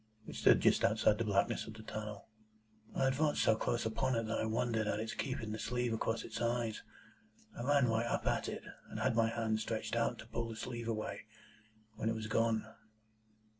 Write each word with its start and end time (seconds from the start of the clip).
It 0.27 0.33
stood 0.35 0.61
just 0.61 0.83
outside 0.83 1.19
the 1.19 1.23
blackness 1.23 1.67
of 1.67 1.75
the 1.75 1.83
tunnel. 1.83 2.27
I 2.95 3.05
advanced 3.05 3.43
so 3.43 3.55
close 3.55 3.85
upon 3.85 4.15
it 4.15 4.23
that 4.23 4.39
I 4.39 4.47
wondered 4.47 4.87
at 4.87 4.99
its 4.99 5.13
keeping 5.13 5.51
the 5.51 5.59
sleeve 5.59 5.93
across 5.93 6.23
its 6.23 6.41
eyes. 6.41 6.81
I 7.55 7.61
ran 7.61 7.87
right 7.87 8.07
up 8.07 8.25
at 8.25 8.49
it, 8.49 8.63
and 8.89 8.99
had 8.99 9.15
my 9.15 9.29
hand 9.29 9.59
stretched 9.59 9.95
out 9.95 10.17
to 10.17 10.25
pull 10.27 10.49
the 10.49 10.55
sleeve 10.55 10.87
away, 10.87 11.27
when 11.97 12.09
it 12.09 12.15
was 12.15 12.25
gone." 12.25 12.65